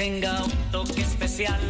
[0.00, 1.60] tenga un toque especial,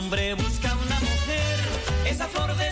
[0.00, 1.58] hombre busca una mujer,
[2.06, 2.68] esa flor de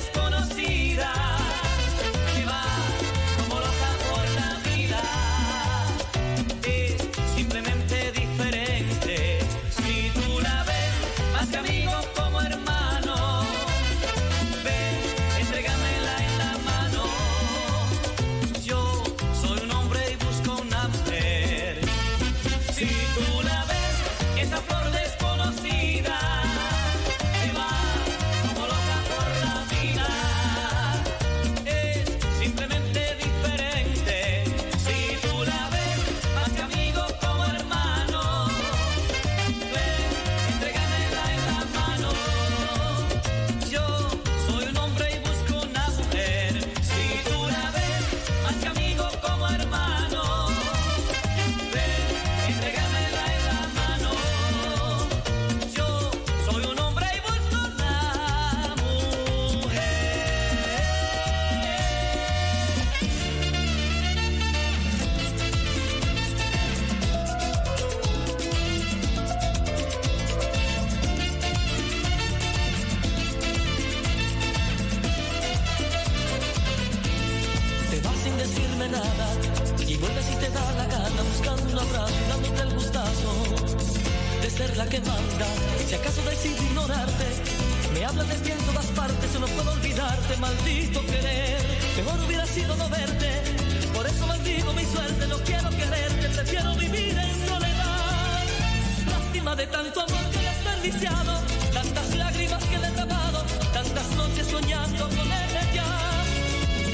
[100.81, 101.43] desperdiciado,
[101.73, 105.85] tantas lágrimas que le he tapado, tantas noches soñando con ella ya.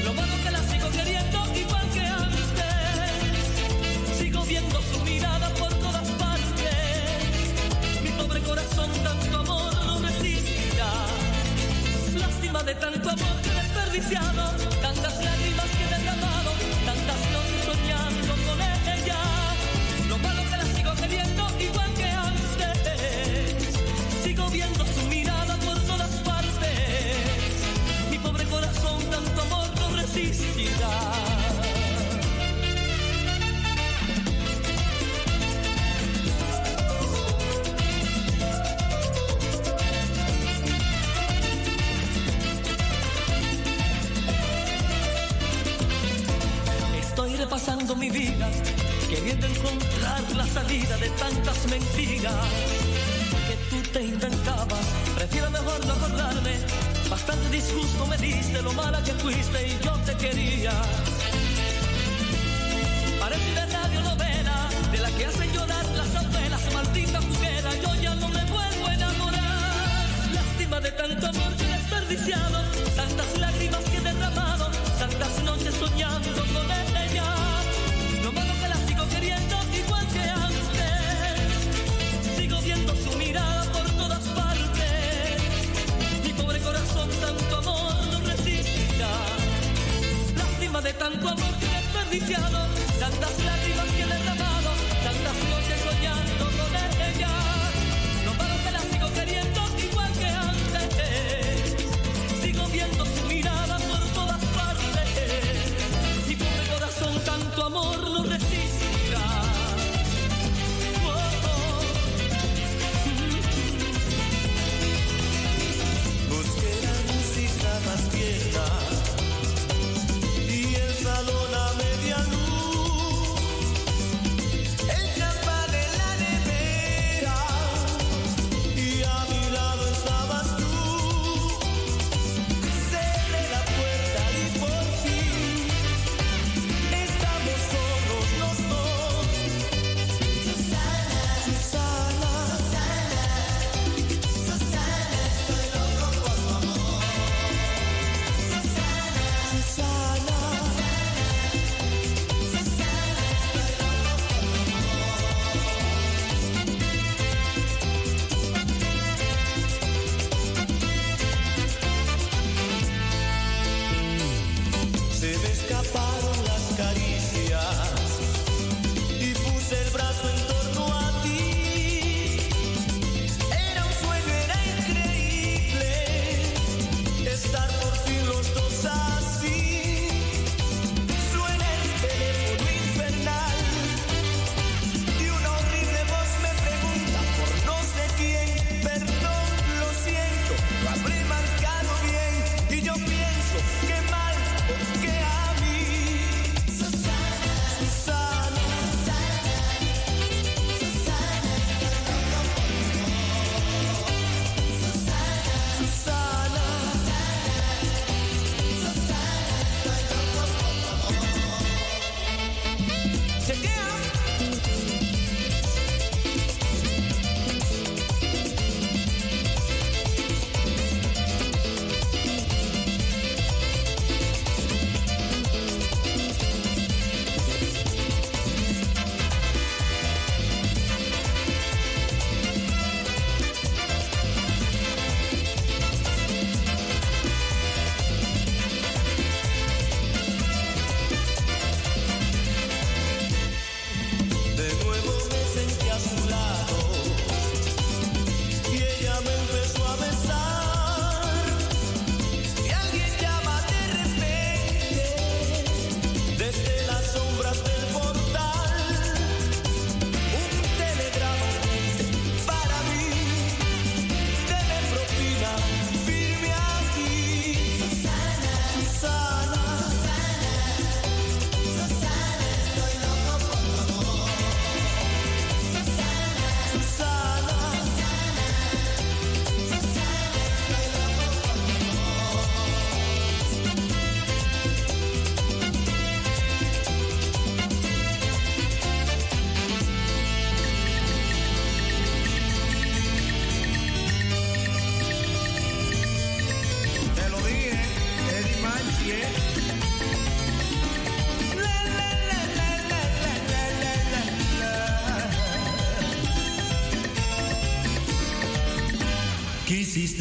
[0.03, 3.11] Lo malo que la sigo queriendo igual que a usted.
[4.17, 7.53] Sigo viendo su mirada por todas partes.
[8.03, 10.91] Mi pobre corazón tanto amor no me resistirá.
[12.15, 14.51] Lástima de tanto amor que he desperdiciado.
[48.15, 48.55] Que divinas,
[49.09, 52.33] queriendo encontrar la salida de tantas mentiras
[53.45, 54.85] que tú te inventabas.
[55.15, 56.55] Prefiero mejor no acordarme,
[57.09, 60.71] bastante disgusto me diste lo mala que fuiste y yo te quería.
[63.19, 68.29] Parece una radionovela de la que hacen llorar las abuelas, maldita juguera, yo ya no
[68.29, 70.05] me vuelvo a enamorar.
[70.33, 72.63] Lástima de tanto amor que desperdiciado,
[72.95, 77.34] tantas lágrimas que he derramado, tantas noches soñando con ella.
[90.97, 92.74] tanto amor que desperdiciado.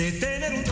[0.04, 0.63] detener un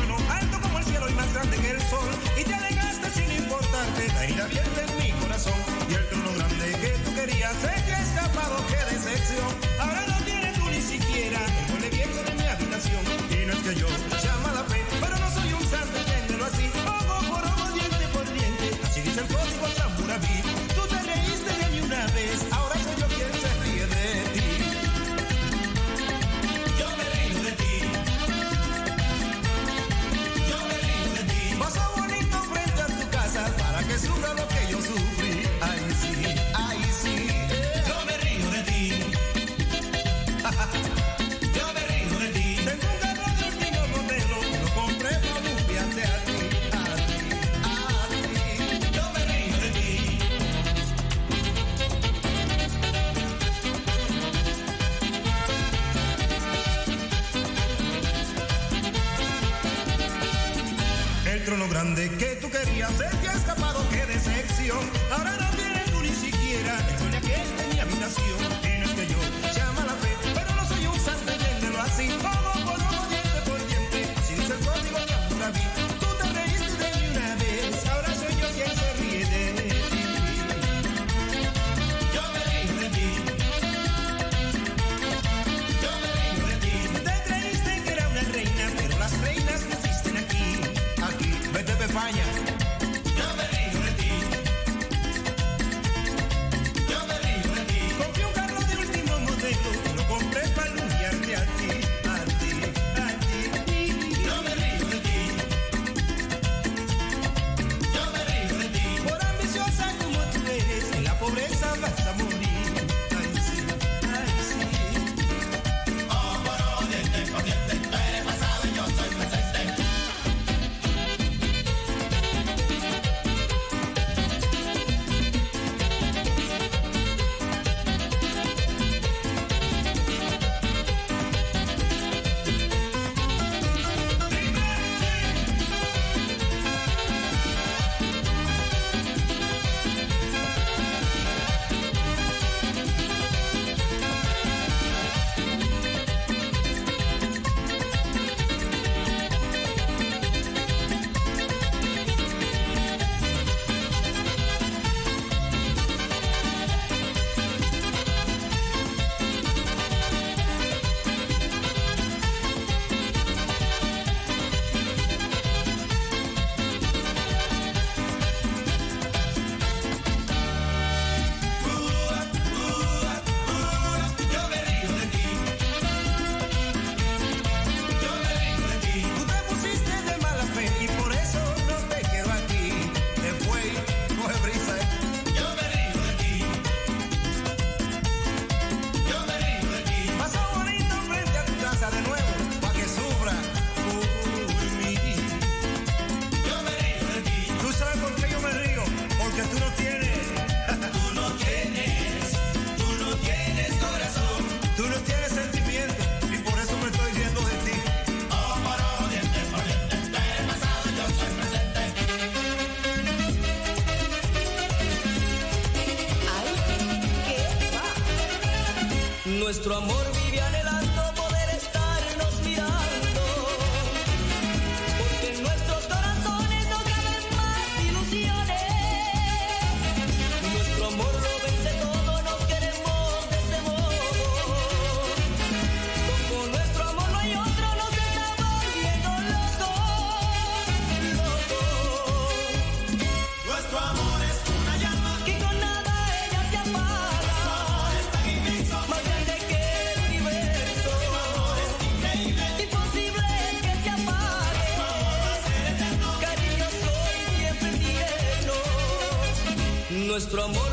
[260.33, 260.72] Nuestro amor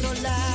[0.00, 0.47] controlar,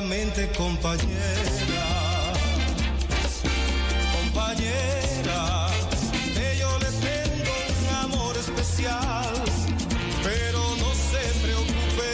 [0.00, 2.32] solamente compañera,
[4.16, 5.66] compañera,
[6.34, 9.34] que yo le tengo un amor especial,
[10.24, 12.12] pero no se preocupe,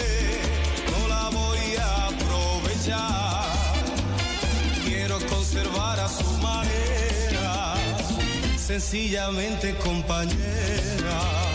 [0.90, 3.44] no la voy a aprovechar,
[4.84, 7.74] quiero conservar a su manera,
[8.56, 11.45] sencillamente compañera.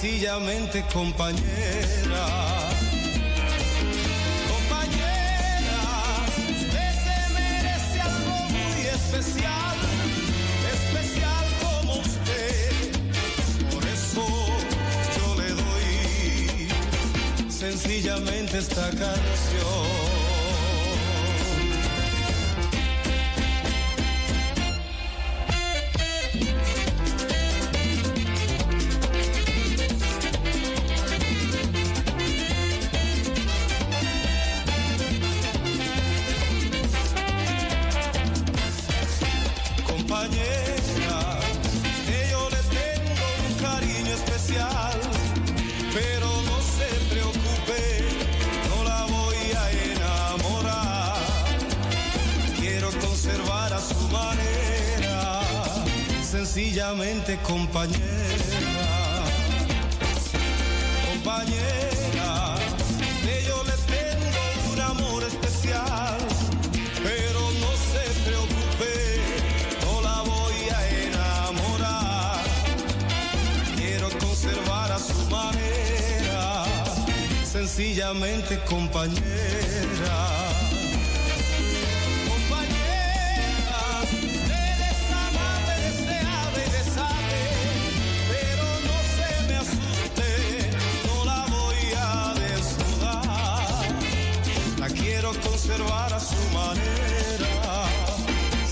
[0.00, 2.70] sencillamente compañera.
[8.94, 9.76] especial,
[10.72, 12.92] especial como usted.
[13.70, 14.24] Por eso
[15.16, 16.68] yo le doy
[17.50, 19.89] sencillamente esta canción.
[56.52, 57.94] sencillamente compañera,
[61.08, 62.56] compañera,
[63.22, 66.18] que yo le tengo un amor especial,
[67.04, 68.92] pero no se preocupe,
[69.84, 72.42] no la voy a enamorar,
[73.76, 76.64] quiero conservar a su manera,
[77.44, 79.59] sencillamente compañera.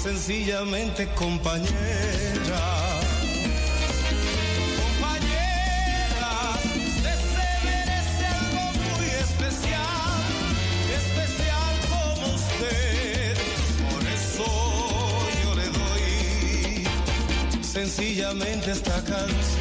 [0.09, 1.69] Sencillamente compañera,
[4.81, 6.33] compañera,
[7.05, 10.25] se merece algo muy especial,
[10.97, 13.37] especial como usted,
[13.91, 14.47] por eso
[15.45, 16.03] yo le doy
[17.63, 19.58] sencillamente esta canción.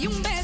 [0.00, 0.39] You un beso.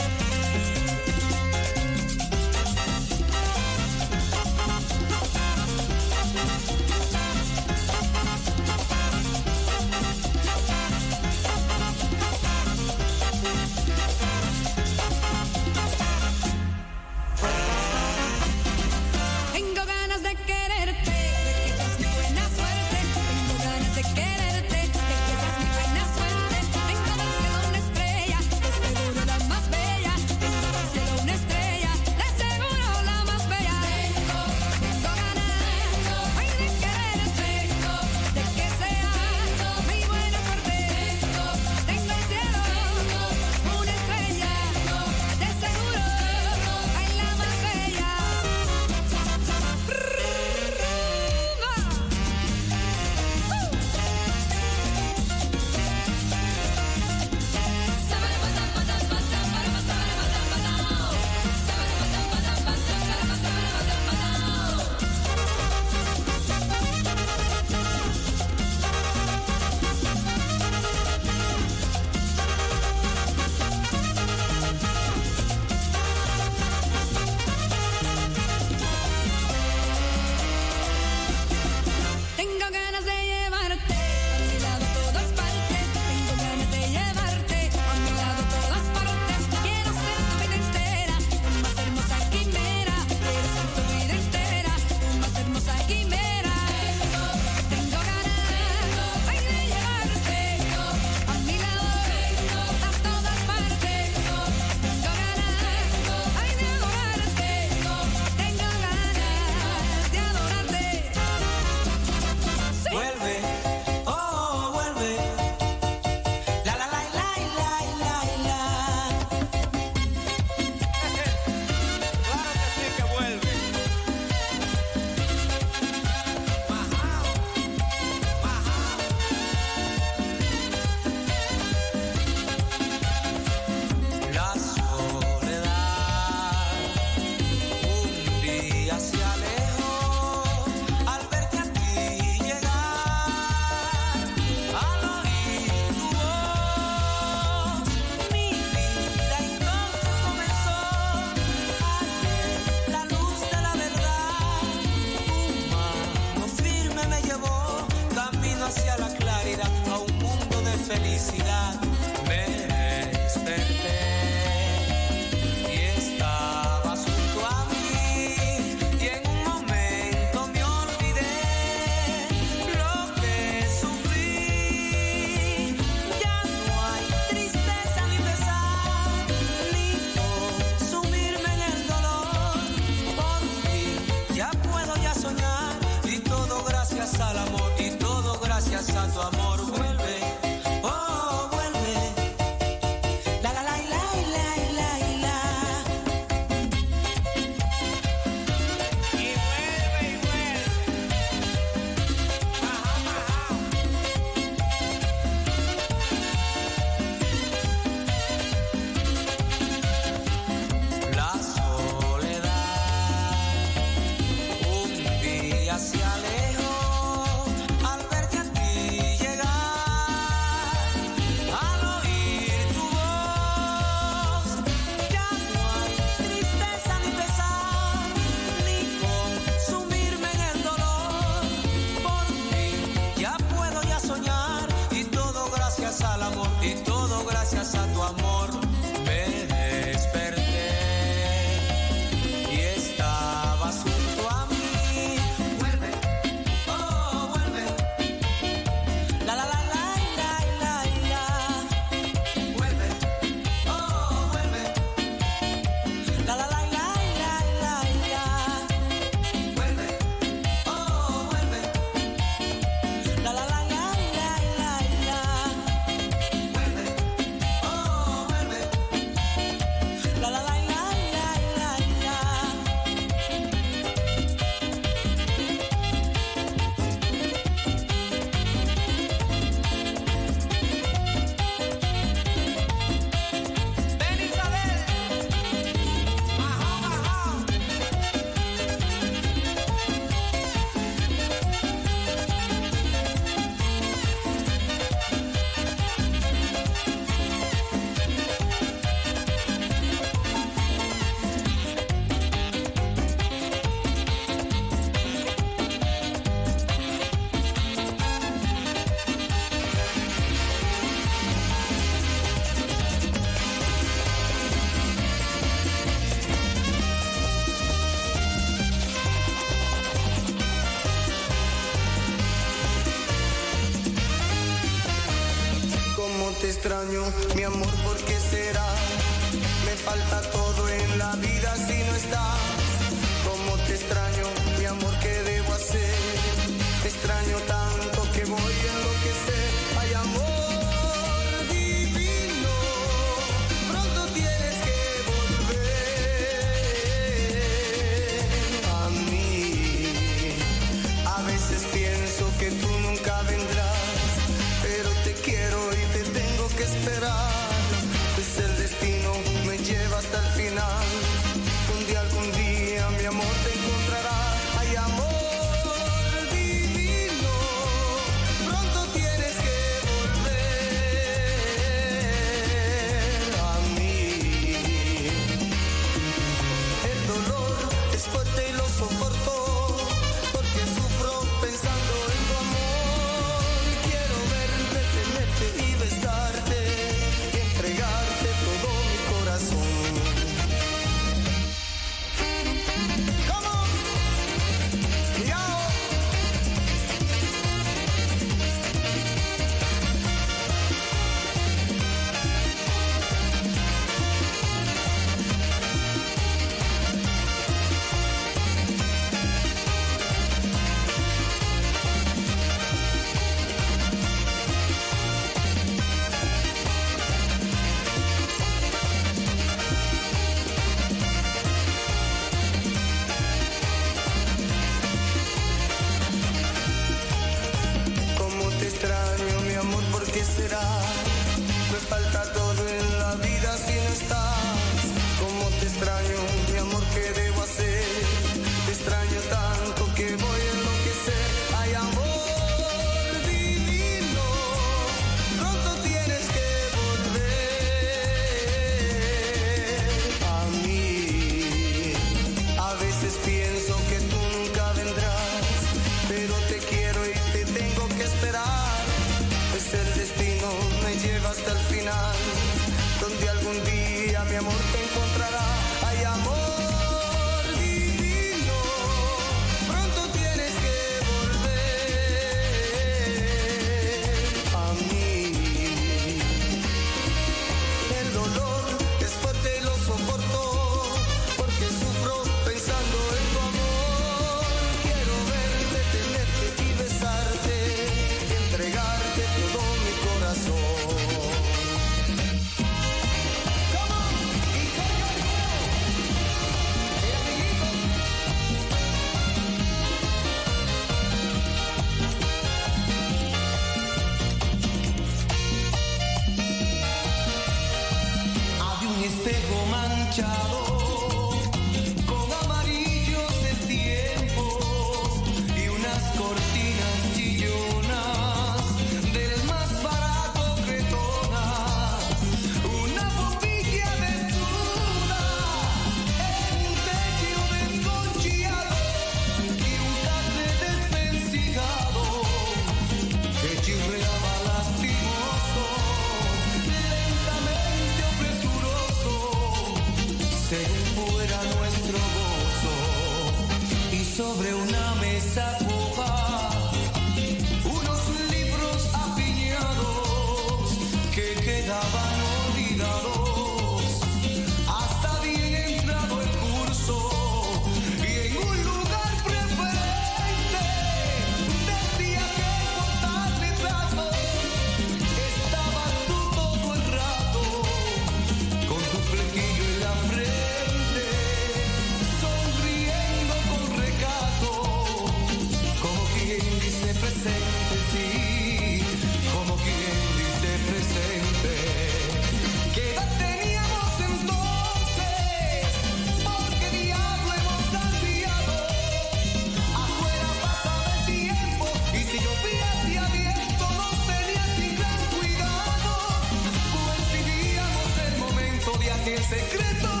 [599.31, 600.00] Secreto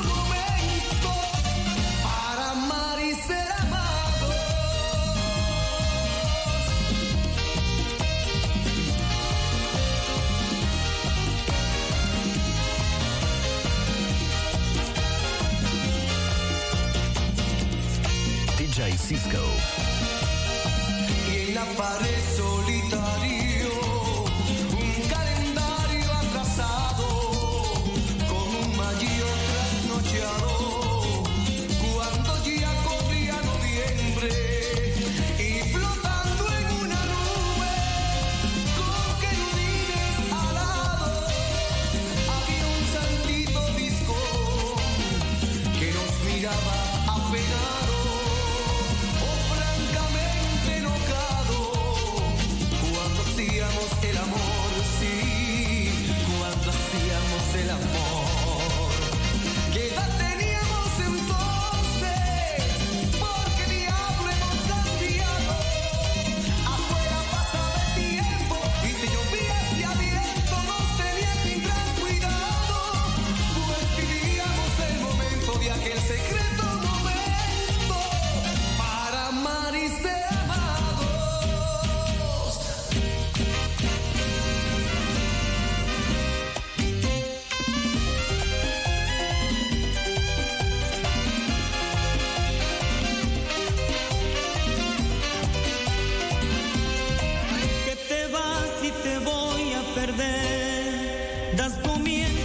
[101.57, 102.40] das comienzos.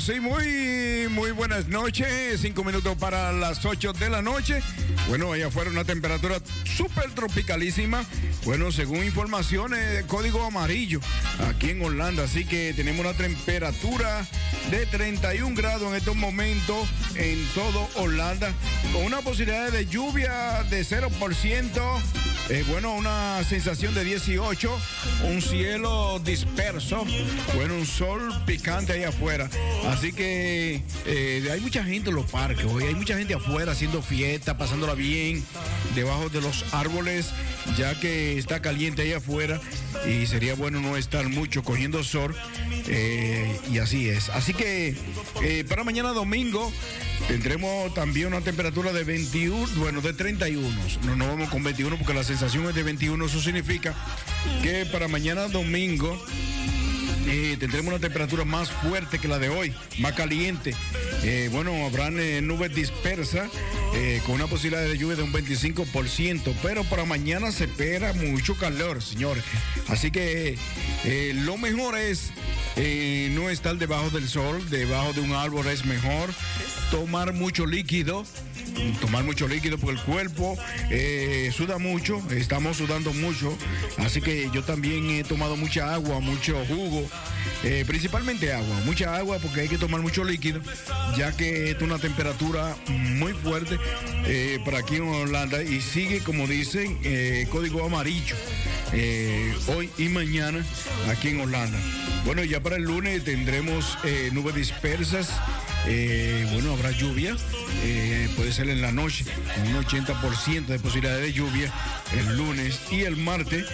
[0.00, 2.40] Sí, muy, muy buenas noches.
[2.40, 4.60] Cinco minutos para las ocho de la noche.
[5.08, 8.04] Bueno, allá afuera una temperatura súper tropicalísima.
[8.44, 10.98] Bueno, según informaciones de código amarillo
[11.48, 12.24] aquí en Holanda.
[12.24, 14.26] Así que tenemos una temperatura
[14.70, 18.52] de 31 grados en estos momentos en todo Holanda.
[18.92, 22.23] Con una posibilidad de lluvia de 0%.
[22.50, 24.78] Eh, bueno, una sensación de 18,
[25.30, 27.06] un cielo disperso,
[27.54, 29.48] bueno, un sol picante ahí afuera.
[29.88, 34.02] Así que eh, hay mucha gente en los parques hoy, hay mucha gente afuera haciendo
[34.02, 35.42] fiesta, pasándola bien,
[35.94, 37.30] debajo de los árboles,
[37.78, 39.58] ya que está caliente ahí afuera
[40.06, 42.34] y sería bueno no estar mucho cogiendo sol.
[42.88, 44.28] Eh, y así es.
[44.28, 44.94] Así que
[45.42, 46.70] eh, para mañana domingo
[47.28, 50.68] Tendremos también una temperatura de 21, bueno, de 31.
[51.04, 53.24] No nos vamos con 21 porque la sensación es de 21.
[53.24, 53.94] Eso significa
[54.62, 56.22] que para mañana domingo
[57.26, 60.74] eh, tendremos una temperatura más fuerte que la de hoy, más caliente.
[61.22, 63.50] Eh, bueno, habrán eh, nubes dispersas
[64.26, 69.00] con una posibilidad de lluvia de un 25%, pero para mañana se espera mucho calor,
[69.00, 69.44] señores.
[69.86, 70.58] Así que
[71.44, 72.32] lo mejor es
[73.30, 76.30] no estar debajo del sol, debajo de un árbol es mejor,
[76.90, 78.24] tomar mucho líquido
[79.00, 80.56] tomar mucho líquido porque el cuerpo
[81.56, 83.56] suda mucho, estamos sudando mucho,
[83.98, 87.08] así que yo también he tomado mucha agua, mucho jugo,
[87.64, 90.60] eh, principalmente agua, mucha agua porque hay que tomar mucho líquido,
[91.16, 93.78] ya que es una temperatura muy fuerte
[94.26, 98.36] eh, para aquí en Holanda y sigue, como dicen, eh, código amarillo.
[99.68, 100.62] hoy y mañana
[101.08, 101.78] aquí en Holanda.
[102.26, 103.96] Bueno, ya para el lunes tendremos
[104.32, 105.30] nubes dispersas.
[106.52, 107.34] bueno, habrá lluvia.
[108.36, 109.24] puede ser en la noche,
[109.64, 111.72] un 80% de posibilidad de lluvia
[112.12, 113.64] el lunes y el martes.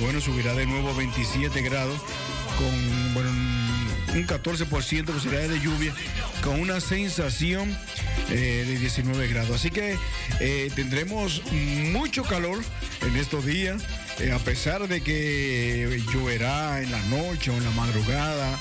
[0.00, 2.00] bueno, subirá de nuevo a 27 grados
[2.58, 2.66] con
[4.14, 5.94] un 14% de posibilidad de lluvia,
[6.42, 7.76] con una sensación
[8.30, 9.56] eh, de 19 grados.
[9.56, 9.96] Así que
[10.40, 12.58] eh, tendremos mucho calor
[13.02, 13.82] en estos días,
[14.18, 18.58] eh, a pesar de que lloverá en la noche o en la madrugada.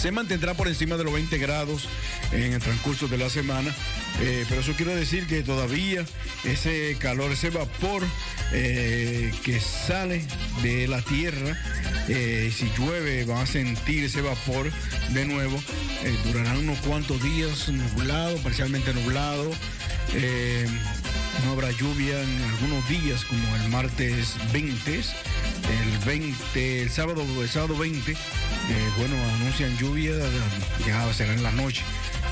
[0.00, 1.86] Se mantendrá por encima de los 20 grados
[2.32, 3.68] en el transcurso de la semana,
[4.22, 6.06] eh, pero eso quiere decir que todavía
[6.42, 8.02] ese calor, ese vapor
[8.54, 10.24] eh, que sale
[10.62, 11.54] de la tierra,
[12.08, 14.72] eh, si llueve van a sentir ese vapor
[15.10, 15.62] de nuevo,
[16.24, 19.50] durarán unos cuantos días nublado, parcialmente nublado.
[21.10, 27.22] Eh, no habrá lluvia en algunos días como el martes 20, el 20, el sábado,
[27.40, 28.16] el sábado 20, eh,
[28.98, 30.12] bueno, anuncian lluvia,
[30.86, 31.82] ya será en la noche,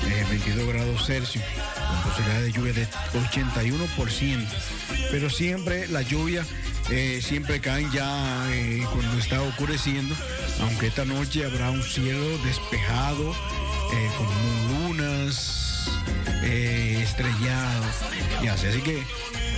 [0.07, 1.43] eh, 22 grados Celsius,
[1.75, 4.47] con posibilidad de lluvia de 81%.
[5.11, 6.45] Pero siempre la lluvia,
[6.91, 10.15] eh, siempre caen ya eh, cuando está oscureciendo,
[10.61, 13.31] aunque esta noche habrá un cielo despejado,
[13.93, 15.68] eh, con lunas,
[16.43, 17.85] eh, estrellado
[18.43, 18.67] y así.
[18.67, 19.03] Así que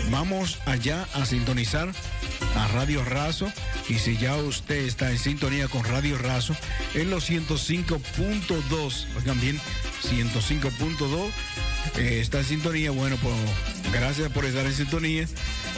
[0.10, 1.90] vamos allá a sintonizar
[2.56, 3.52] a Radio Razo.
[3.90, 6.56] Y si ya usted está en sintonía con Radio Razo,
[6.94, 9.60] en los 105.2, oigan bien,
[10.04, 11.30] 105.2,
[11.98, 12.92] eh, está en sintonía.
[12.92, 13.36] Bueno, pues
[13.92, 15.24] gracias por estar en sintonía.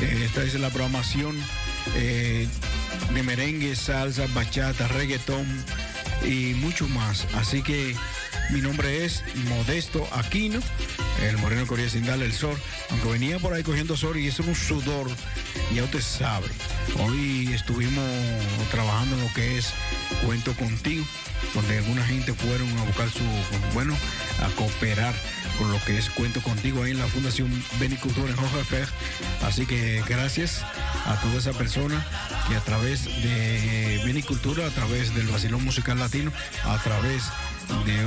[0.01, 1.37] Eh, esta es la programación
[1.95, 2.47] eh,
[3.13, 5.47] de merengue, salsa, bachata, reggaetón
[6.25, 7.27] y mucho más.
[7.35, 7.95] Así que
[8.53, 10.59] mi nombre es Modesto Aquino,
[11.23, 12.55] el moreno Corea sin darle el sol.
[12.91, 15.09] Aunque venía por ahí cogiendo sol y es un sudor,
[15.73, 16.47] ya usted sabe.
[16.99, 18.05] Hoy estuvimos
[18.69, 19.73] trabajando en lo que es
[20.23, 21.03] Cuento Contigo,
[21.55, 23.23] donde alguna gente fueron a buscar su,
[23.73, 23.97] bueno,
[24.43, 25.15] a cooperar
[25.57, 27.49] con lo que es Cuento Contigo ahí en la Fundación
[27.79, 28.89] Benicultura en Hohenfeld.
[29.43, 30.63] Así que gracias
[31.05, 32.05] a toda esa persona
[32.47, 36.31] que a través de Benicultura, a través del Basilón Musical Latino,
[36.65, 37.52] a través de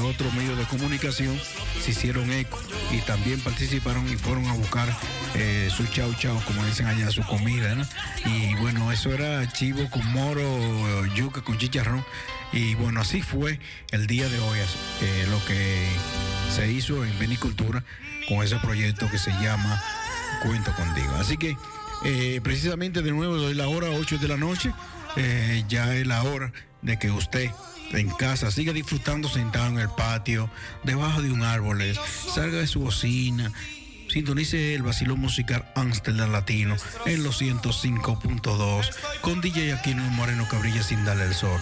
[0.07, 1.39] otro medio de comunicación,
[1.83, 2.59] se hicieron eco
[2.93, 4.89] y también participaron y fueron a buscar
[5.35, 7.77] eh, su chau chau, como dicen allá, su comida.
[8.25, 12.05] Y bueno, eso era chivo con moro, yuca con chicharrón.
[12.53, 13.59] Y bueno, así fue
[13.91, 14.59] el día de hoy,
[15.03, 15.87] eh, lo que
[16.55, 17.85] se hizo en Benicultura
[18.29, 19.83] con ese proyecto que se llama
[20.43, 21.15] Cuento Contigo.
[21.19, 21.57] Así que
[22.05, 24.73] eh, precisamente de nuevo doy la hora 8 de la noche.
[25.17, 26.53] eh, ya es la hora
[26.83, 27.51] de que usted
[27.93, 30.51] en casa siga disfrutando sentado en el patio,
[30.85, 31.83] debajo de un árbol,
[32.35, 33.53] salga de su bocina,
[34.09, 36.77] sintonice el vacilón musical Amsterdam Latino
[37.07, 41.61] en los 105.2 con DJ Aquino Moreno Cabrilla sin darle el sol.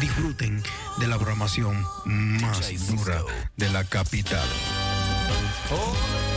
[0.00, 0.62] Disfruten
[0.98, 3.22] de la programación más dura
[3.56, 4.46] de la capital.
[5.70, 6.35] Oh,